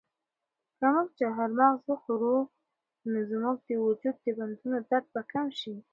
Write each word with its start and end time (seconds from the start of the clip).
که 0.79 0.85
موږ 0.93 1.07
چهارمغز 1.19 1.79
وخورو 1.89 2.37
نو 3.11 3.19
زموږ 3.31 3.57
د 3.67 3.69
وجود 3.85 4.15
د 4.23 4.27
بندونو 4.37 4.77
درد 4.89 5.05
به 5.13 5.21
کم 5.31 5.47
شي. 5.59 5.75